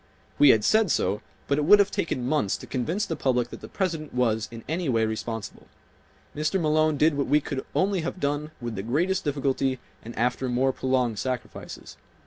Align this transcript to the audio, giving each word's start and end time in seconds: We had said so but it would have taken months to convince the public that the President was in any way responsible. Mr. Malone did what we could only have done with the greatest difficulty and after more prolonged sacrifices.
We 0.39 0.49
had 0.49 0.63
said 0.65 0.89
so 0.89 1.21
but 1.47 1.59
it 1.59 1.65
would 1.65 1.77
have 1.77 1.91
taken 1.91 2.25
months 2.25 2.57
to 2.57 2.65
convince 2.65 3.05
the 3.05 3.15
public 3.15 3.49
that 3.49 3.61
the 3.61 3.67
President 3.67 4.15
was 4.15 4.47
in 4.51 4.63
any 4.67 4.89
way 4.89 5.05
responsible. 5.05 5.67
Mr. 6.35 6.59
Malone 6.59 6.97
did 6.97 7.15
what 7.15 7.27
we 7.27 7.39
could 7.39 7.63
only 7.75 8.01
have 8.01 8.19
done 8.19 8.49
with 8.59 8.73
the 8.73 8.81
greatest 8.81 9.23
difficulty 9.23 9.77
and 10.01 10.17
after 10.17 10.49
more 10.49 10.73
prolonged 10.73 11.19
sacrifices. 11.19 11.97